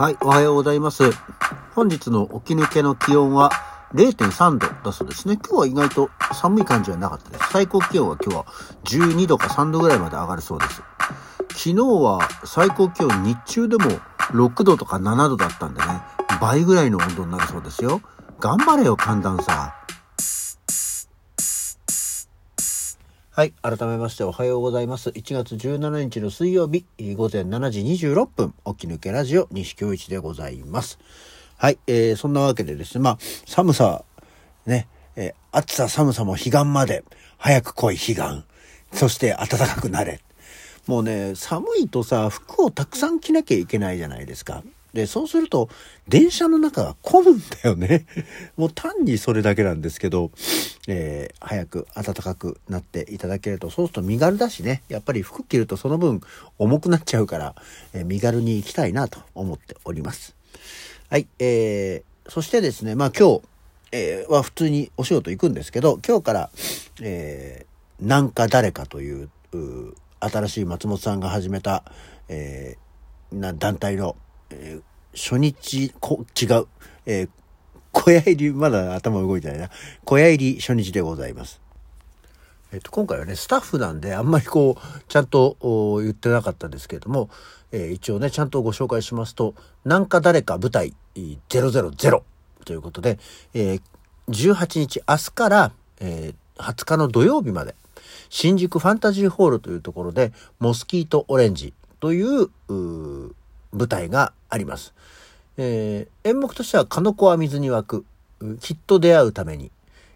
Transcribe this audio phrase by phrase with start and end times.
[0.00, 1.02] はい、おはようございます。
[1.74, 3.50] 本日の起き抜けの気温は
[3.92, 5.34] 0.3度だそうですね。
[5.34, 7.50] 今日は意外と寒い感じはなかったです。
[7.52, 8.46] 最高気温は今日は
[8.84, 10.82] 12度か3度ぐらいまで上がるそうです。
[11.50, 13.90] 昨日は最高気温日中でも
[14.30, 16.00] 6度とか7度だったんでね、
[16.40, 18.00] 倍ぐらいの温度になるそうですよ。
[18.38, 19.74] 頑張れよ、寒暖差。
[23.40, 23.54] はい。
[23.62, 25.08] 改めましておはようございます。
[25.08, 30.98] 1月17日の水曜日、午前7時26分、起き抜けラジオ、西京一でございます。
[31.56, 31.78] はい。
[31.86, 34.04] えー、そんなわけでですね、まあ、寒さ、
[34.66, 37.02] ね、えー、暑さ寒さも彼岸まで、
[37.38, 38.44] 早く来い彼岸。
[38.92, 40.20] そして暖かくなれ。
[40.86, 44.62] もうね、寒いとさ、服をたくさん着なきゃいけないじゃないですか。
[44.92, 45.68] で、そうすると、
[46.08, 48.06] 電車の中が混むんだよね。
[48.56, 50.30] もう単にそれだけなんですけど、
[50.88, 56.20] えー、早く暖かくなっていただけると、そうすると身軽だしね、やっぱり服着るとその分
[56.58, 57.54] 重くなっちゃうから、
[57.92, 60.34] えー、身軽に行きたいなと思っております。
[61.08, 63.42] はい、えー、そしてですね、まあ今日、
[63.92, 66.50] えー、は普通にお仕事行くんですけど、今日から、
[67.00, 71.82] えー、なんか誰かという、う新しい松本さんが始めた、
[72.28, 74.16] えー、な団体の、
[74.50, 74.82] えー、
[75.16, 76.66] 初日、こ、違う、
[77.06, 77.28] えー、
[77.92, 79.70] 小屋入り、まだ頭動いてないな。
[80.04, 81.60] 小屋入り初日でございます。
[82.72, 85.56] えっと、今回はね、スタッフなんで、あんまりこう、ちゃんと
[86.00, 87.28] 言ってなかったんですけれども、
[87.72, 92.22] えー、一応ね、ちゃんとご紹介しますと、なんか誰か舞台000
[92.64, 93.18] ということで、
[93.54, 93.82] えー、
[94.28, 97.74] 18日、明日から、えー、20日の土曜日まで、
[98.28, 103.34] 新宿ファンタジーホールというところで、モスキートオレンジというう
[103.72, 104.94] 舞台があります。
[105.56, 108.04] えー、演目としては、かの子は水に湧く、
[108.60, 109.70] きっと出会うために、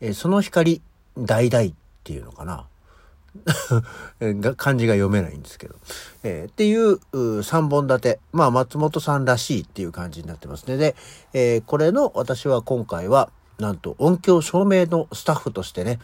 [0.00, 0.80] えー、その光、
[1.18, 1.72] 大々っ
[2.04, 2.66] ていうのかな。
[4.20, 5.74] が漢字が読めないんですけど。
[6.22, 8.20] えー、っていう3本立て。
[8.32, 10.76] まあ、松本さんらしいっていう感じになってますね。
[10.76, 10.96] で、
[11.34, 15.98] えー、これの私は今回は、なんと音響照明のスタッフとしてね、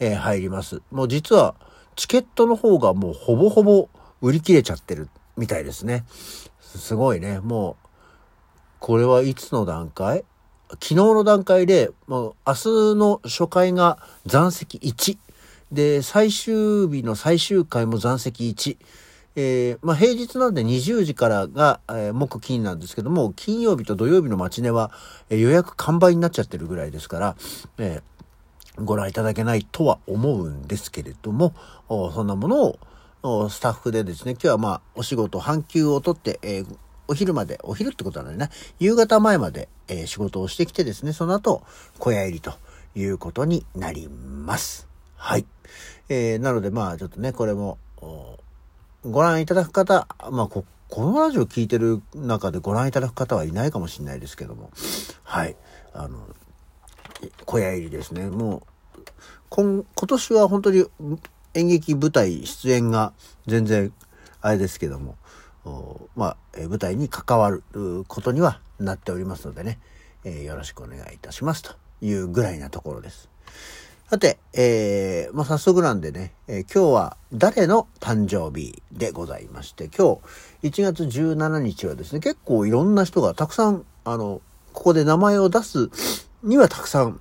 [0.00, 0.80] えー、入ります。
[0.90, 1.54] もう実は、
[1.96, 3.88] チケットの方がもうほぼほぼ
[4.20, 6.04] 売り切れちゃってるみたいですね。
[6.74, 7.40] すごいね。
[7.40, 7.88] もう、
[8.80, 10.24] これはいつの段階？
[10.70, 12.58] 昨日の段階で、もう明日
[12.96, 15.18] の初回が残席1。
[15.72, 18.76] で、最終日の最終回も残席1。
[19.38, 24.90] えー、まあ、平日なんで20時からが、えー、木金なんですけども、金曜日と土曜日のマチネは、
[25.28, 27.36] えー、予約完売になっちゃってるぐらいですから、
[27.78, 28.02] え
[28.76, 31.54] ご覧いただけないとは思うんですけれども、
[31.88, 32.78] そんなものを、
[33.50, 36.64] スタッフでですね、今日はまあ、お仕事、半休を取って、え
[37.08, 38.56] お昼まで、お昼ってことなんだよね。
[38.78, 41.62] 夕方前まで、えー、仕事をしてきてですね、その後、
[41.98, 42.54] 小屋入りと
[42.94, 44.88] いうことになります。
[45.16, 45.46] はい。
[46.08, 47.78] えー、なのでまあちょっとね、これも、
[49.04, 54.70] ご覧いただく方、まあこ、このラジオ聞いてる中でご覧いただく方はいないかもしれないですけども、
[55.22, 55.56] はい。
[55.94, 56.18] あの、
[57.44, 58.26] 小屋入りですね。
[58.26, 58.62] も
[58.96, 59.00] う、
[59.48, 60.86] 今、今年は本当に
[61.56, 63.14] 演劇舞台出演が
[63.46, 63.92] 全然、
[64.42, 65.16] あれですけども、
[66.14, 67.62] まあ、え、舞台に関わる
[68.06, 69.78] ことにはなっておりますのでね、
[70.24, 73.28] えー、よろしくお願いいたしますというぐらいなところです。
[74.08, 80.20] さて、えー、まあ、早速なんでね、えー、今日は誰の誕生日でございまして、今
[80.62, 84.42] 日1月17日はですね、結構いろんな人がたくさん、あの、
[84.74, 85.90] ここで名前を出す
[86.42, 87.20] にはたくさん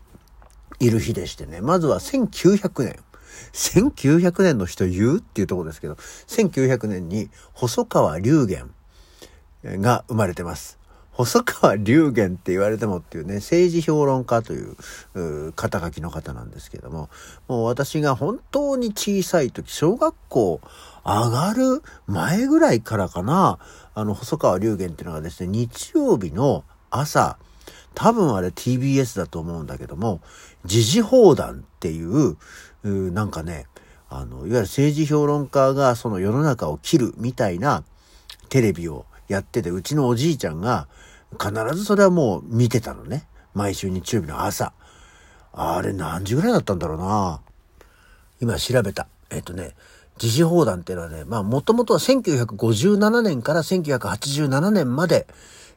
[0.79, 2.99] いる日でしてね、まずは1900年。
[3.53, 5.93] 1900年の人言うっていうところですけど、
[6.27, 8.69] 1900年に細川龍玄
[9.63, 10.77] が生まれてます。
[11.11, 14.75] 細川龍玄って言われてもっていうね、政治評論家という
[15.53, 17.09] 肩書きの方なんですけども、
[17.47, 20.59] もう私が本当に小さい時、小学校
[21.05, 23.59] 上がる前ぐらいからかな、
[23.93, 27.37] あの、細川龍玄っていうのがですね、日曜日の朝、
[27.95, 30.21] 多分あれ TBS だと思うんだけども、
[30.65, 32.37] 時事放談っていう、
[32.83, 33.65] うなんかね、
[34.09, 37.83] あの、いわゆる政治評論家がその世の中を切るみたいな
[38.49, 40.87] テレビをやってて、うちのおじいちゃんが
[41.39, 43.27] 必ずそれはもう見てたのね。
[43.53, 44.73] 毎週日曜日の朝。
[45.53, 47.41] あれ何時ぐらいだったんだろうな。
[48.41, 49.07] 今調べた。
[49.29, 49.73] えっ、とね、
[50.17, 55.27] 時事放談っていうのはね、まあもともとは1957年から1987年まで、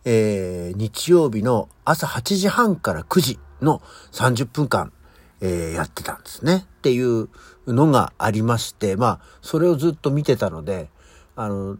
[0.04, 4.92] えー、日曜日の朝8時半から9時の30分間、
[5.40, 6.64] えー、やってたんですね。
[6.64, 7.28] っていう
[7.66, 10.88] のがありまして、まあ、それをずっと見てたので、
[11.36, 11.78] あの、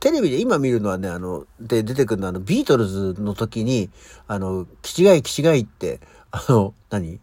[0.00, 3.90] テレビで今見るのはね、あの、で出てくるのは、あの、ビートルズの時に、
[4.26, 7.20] あの、気違い気違いって、あの、何？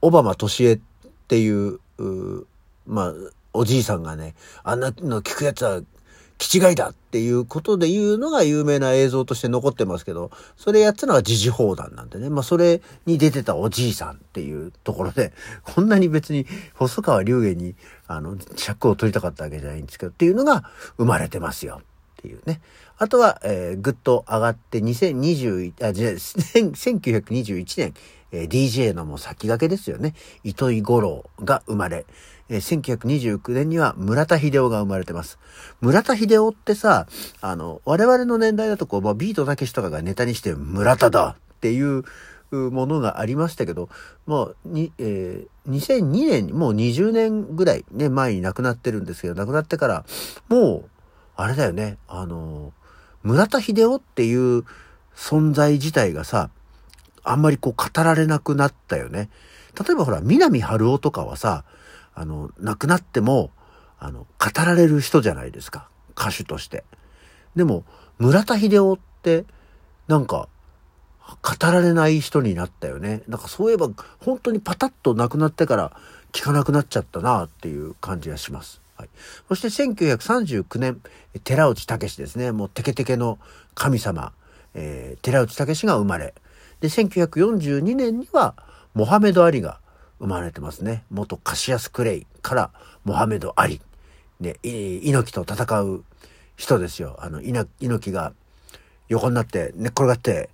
[0.00, 0.80] オバマ年恵っ
[1.28, 2.46] ていう、う
[2.86, 3.12] まあ、
[3.52, 4.34] おじいさんがね、
[4.64, 5.80] あんなの聞くやつは
[6.42, 12.30] 気違いだっていうことで言うのが有名な映像として残ってますけど、それやってたのが時事砲弾なんでね。
[12.30, 16.44] まあそれに出てたおじいさんっていうところで、 こんなに別に
[16.74, 17.76] 細川龍玄に
[18.08, 20.64] あの尺を取りたかったわけじゃないんですけど、っていうのが
[20.96, 21.84] 生まれてますよっ
[22.16, 22.60] ていうね。
[22.98, 27.94] あとは、えー、ぐっと上がって2021、あ、じゃ1921年、
[28.32, 30.14] えー、DJ のもう先駆けですよね。
[30.42, 32.04] 糸井五郎が生まれ、
[32.52, 35.38] えー、1929年には村田秀夫が生まれてます。
[35.80, 37.06] 村田秀夫ってさ、
[37.40, 42.04] あの、我々の年代だとこう、まあ、ビートたけしとかがネタにして村田だっていう
[42.50, 43.88] ものがありましたけど、
[44.26, 50.04] もう、に、えー、2002年、もう20年ぐらいね、前に亡くなってるんですけど、亡くなってから、
[50.48, 50.90] もう、
[51.36, 52.74] あれだよね、あの、
[53.22, 54.64] 村田秀夫っていう
[55.16, 56.50] 存在自体がさ、
[57.24, 59.30] あんまりこう語られなくなったよね。
[59.78, 61.64] 例えばほら、南春夫とかはさ、
[62.14, 63.50] あの、亡くなっても、
[63.98, 65.88] あの、語られる人じゃないですか。
[66.18, 66.84] 歌手として。
[67.56, 67.84] でも、
[68.18, 69.44] 村田秀夫って、
[70.08, 70.48] なんか、
[71.40, 73.22] 語られない人になったよね。
[73.28, 73.88] なんかそういえば、
[74.20, 75.96] 本当にパタッと亡くなってから
[76.32, 78.82] 聞かなくなっちゃったなっていう感じがします。
[78.96, 79.08] はい。
[79.48, 81.00] そして1939年、
[81.44, 82.52] 寺内武ですね。
[82.52, 83.38] もうテケテケの
[83.74, 84.32] 神様、
[84.74, 86.34] えー、寺内武が生まれ。
[86.80, 88.54] で、1942年には、
[88.94, 89.80] モハメド・アリが
[90.22, 91.02] 生まれてますね。
[91.10, 92.70] 元カシアス・クレイから
[93.04, 93.80] モハメド・アリ。
[94.38, 96.04] ね、猪木と戦う
[96.56, 97.16] 人ですよ。
[97.18, 98.32] あの、猪木が
[99.08, 100.48] 横になって寝っ転がって、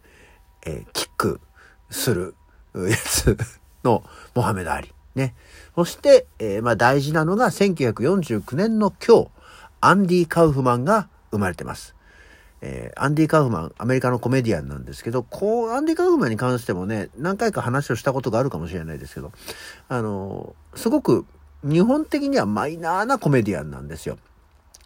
[0.64, 1.42] えー、キック
[1.90, 2.34] する
[2.74, 3.36] やつ
[3.84, 4.02] の
[4.34, 4.90] モハメド・アリ。
[5.14, 5.34] ね。
[5.74, 9.28] そして、えー、まあ大事なのが1949年の今日、
[9.82, 11.94] アンディ・カウフマンが生まれてます。
[12.60, 19.32] えー、アンディ・カウフマン、アメリカのコメディアンなんですけど、こう、アンディ・カウフマンに関してもね、何回か話をしたことがあるかもしれないですけど、
[19.88, 21.25] あのー、すごく
[21.62, 24.19] 日本的にはマイナーなコメディアンなんですよ。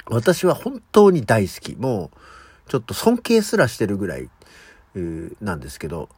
[0.07, 1.77] 私は本当に大好き。
[1.77, 2.11] も
[2.67, 4.29] う、ちょっと尊敬すらしてるぐらい、
[5.41, 6.11] なんですけど、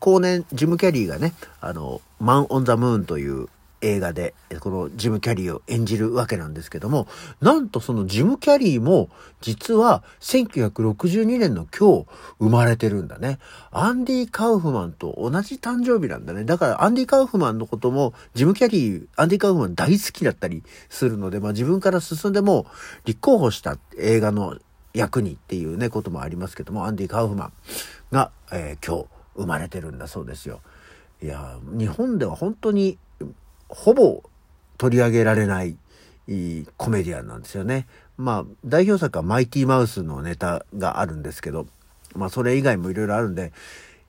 [0.00, 3.48] 後年、ジム・キャリーがね、あの、マン・オン・ザ・ムーンという
[3.82, 7.08] 映画で、このジム・キャリーを演じるわけなんですけども、
[7.40, 12.06] なんとそのジム・キャリーも、実は1962年の今日
[12.38, 13.38] 生まれてるんだね。
[13.72, 16.44] アンディ・カウフマンと同じ誕生日なんだね。
[16.44, 22.66] だからアンディ・カウフマンのことも、ジム・キャリー、アンディ・カウフマン大好きだったりするので、まあ自分から進んでも
[23.04, 24.56] 立候補した映画の
[24.94, 27.52] 役にっていうね、こともありますけども、アンディ・カウフマン
[28.12, 30.60] が、えー、今日生まれてるんだそうですよ。
[31.22, 32.98] いや、日本では本当に
[33.72, 34.22] ほぼ
[34.78, 35.76] 取り上げられない
[36.76, 37.86] コメディアンなんですよね。
[38.18, 41.66] まあ、代表作はマイティマウスのネタがあるんですけど、
[42.14, 43.52] まあ、それ以外もいろいろあるんで、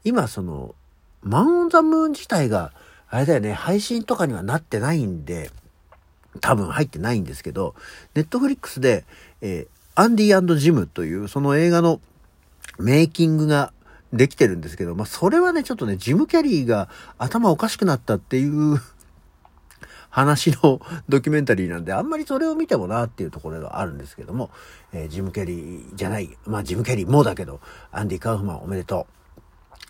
[0.04, 0.76] 今その、
[1.22, 2.74] マン・オン・ザ・ムーン自体が、
[3.10, 5.52] あれだよね、配信とかにはなってないんで、
[6.42, 7.76] 多分入ってないんですけど、
[8.14, 9.06] ネットフリックスで、
[9.42, 12.02] えー、アンディジムというその映画の
[12.80, 13.72] メイキングが
[14.12, 18.80] できてるんですけど、まあそれはね、ちょっとね、ジム・キャリーが頭おかしくなったっていう
[20.14, 20.80] 話の
[21.10, 24.52] ドキュメンタリーなんで、あんまりそれを見てもなっていうところがあるんですけども、
[24.92, 27.60] えー、ジム・ケリーじゃない、まあジム・ケリーもだけど、
[27.92, 29.08] アンディ・カウフマンおめでと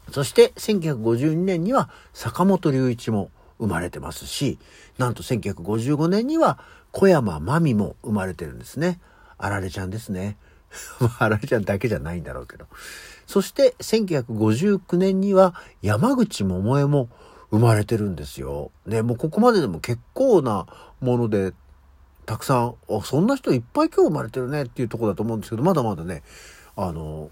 [0.07, 0.13] う。
[0.13, 4.59] そして1952年には坂本龍一も生まれてますし、
[4.97, 6.57] なんと1955年には
[6.93, 9.01] 小山真美も生まれてるんですね。
[9.37, 10.37] あられちゃんですね。
[11.19, 12.67] あられちゃんだけじゃないんだろうけど。
[13.27, 17.09] そして1959年には山口百恵も
[17.53, 18.71] 生まれてるんですよ。
[18.87, 20.65] ね、もうここまででも結構な
[21.01, 21.53] もので、
[22.25, 26.23] たくさん、あ、そんな人いっぱい今日生まれてるねっていうとこだと思うんですけど、まだまだね、
[26.75, 27.29] あの、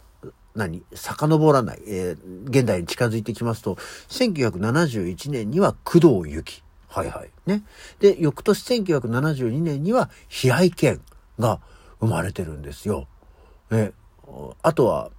[0.54, 3.75] 何遡らない、えー、現代に近づいてきますと、
[4.10, 6.62] 1971年には工藤由紀。
[6.88, 7.32] はいはい。
[7.48, 7.63] ね。
[8.00, 10.98] で、翌年1972年には平井堅
[11.40, 11.62] が
[12.00, 13.08] 生まれてるんですよ。
[13.72, 13.94] ね。
[14.62, 15.10] あとは、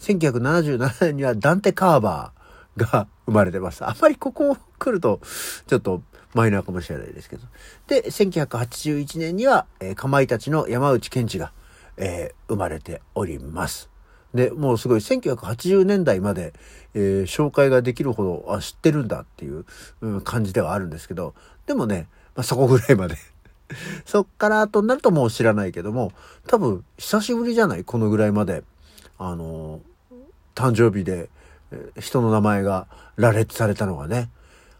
[0.00, 2.41] 1977年にはダンテ・カーバー。
[2.76, 3.84] が生まれてます。
[3.84, 5.20] あんまりここ来ると、
[5.66, 6.02] ちょっと
[6.34, 7.42] マイナーかもしれないですけど。
[7.88, 11.52] で、1981年には、かまいたちの山内健二が、
[11.96, 13.90] えー、生まれております。
[14.34, 16.54] で、もうすごい1980年代まで、
[16.94, 19.66] えー、紹介ができるほど、あ、知ってるんだっていう、
[20.00, 21.34] うん、感じではあるんですけど、
[21.66, 23.16] でもね、まあ、そこぐらいまで
[24.06, 26.12] そっから後になるともう知らないけども、
[26.46, 27.84] 多分久しぶりじゃない？
[27.84, 28.64] このぐらいまで。
[29.18, 29.80] あの
[30.56, 31.30] 誕生日で、
[31.98, 32.86] 人の名前が
[33.16, 34.30] 羅列されたのがね。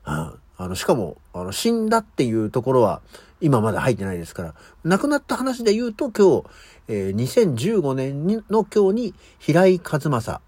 [0.06, 0.12] うん、
[0.56, 3.02] あの、しかも、あの、死んだっていうところは、
[3.40, 6.44] 今まだ入ってないですから、亡くなった話で言うと今日、
[6.88, 10.40] えー、2015年の今日に平井和正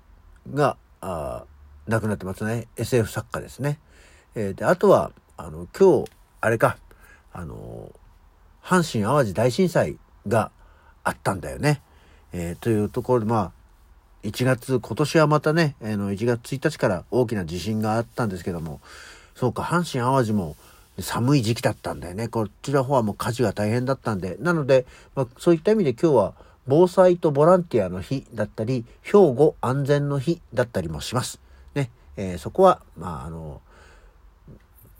[0.52, 1.44] が、あ
[1.86, 2.68] 亡くなってますね。
[2.76, 3.78] SF 作家ですね。
[4.34, 6.10] えー、で、あとは、あの、今日、
[6.40, 6.78] あれか、
[7.32, 7.92] あの、
[8.62, 10.50] 阪神淡路大震災が
[11.02, 11.82] あったんだよね。
[12.32, 13.52] えー、というところで、まあ、
[14.24, 18.80] 1月、今年はまたね、あの、1月1日から大きな地震があったんですけども、
[19.34, 20.56] そうか、阪神淡路も
[20.98, 22.28] 寒い時期だったんだよね。
[22.28, 24.36] こちら方はもう火事が大変だったんで。
[24.40, 26.34] なので、まあ、そういった意味で今日は
[26.66, 31.38] 防災とボランティアの日だったり、兵庫安全の日だったりもします。
[31.74, 31.90] ね。
[32.16, 33.60] えー、そこは、まあ、あの、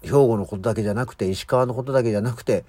[0.03, 2.65] 兵庫のことだけじゃなくて、石川のことだけじゃなくて、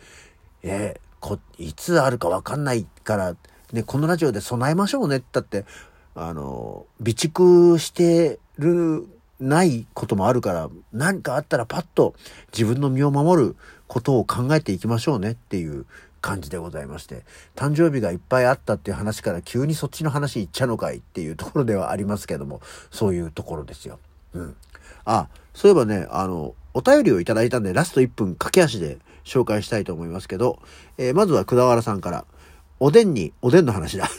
[0.64, 3.36] えー、こいつあるかわかんないから、
[3.74, 5.66] ね、このラジオで備えましょうねってって、
[6.16, 9.08] あの、備蓄してる、
[9.40, 12.16] ないこともあるから、何かあったらパッと
[12.54, 13.56] 自分の身を守る
[13.88, 15.86] ことを考えていきましょうねっていう
[16.22, 17.24] 感じでございまして、
[17.56, 24.00] 誕生日がいっぱいあったっていう話から急にそっちの話いっちゃうのかいっていうところではありますけども、そういうところですよ。
[24.34, 24.56] うん。
[25.04, 30.60] あ、そういえばね、あの、お便りをいただいたんで、ラスト1分駆け足で紹介したいと思いますけど、
[30.98, 32.26] えー、まずはくだわらさんから、
[32.80, 34.10] おでんに、おでんの話だ。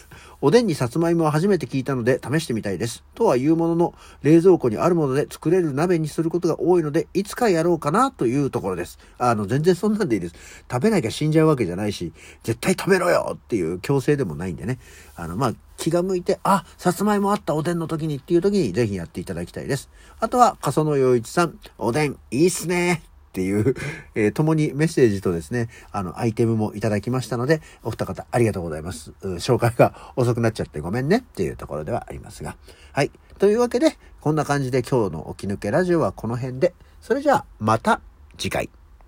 [0.40, 3.05] おでんにさつまいもは初めて聞いたので試してみたいです。
[3.14, 8.99] とはいうものの、冷蔵庫にあるもので作れる鍋にすることが多いので、いつかやろうかなというところです。
[9.19, 10.35] あの、全然そんなんでいいです。
[10.71, 12.12] 食べなきゃ死んじゃうわけじゃないし、
[12.43, 14.78] 絶対食べろよっていう強制でもないんでね。
[15.14, 19.90] あの、まあ、気が向いて、あ、さつまいもあったおでんの時にっていう時にぜひやっていただきたいです。
[20.21, 23.02] あとは、笠野洋一さん、おでんいいっすね。
[23.37, 23.75] っていう、
[24.14, 29.12] えー、共にメッセージとですね、あの、アイテムもいただきましたので、お二方ありがとうございます。
[29.21, 32.57] 紹介が遅くなっちゃってごめんねっていうところではありますが。
[32.93, 33.11] はい。
[33.38, 38.00] というわけで、こんな感じで今日の起き抜けラジオはこの辺で、それじゃあ、また
[38.38, 38.71] 次回。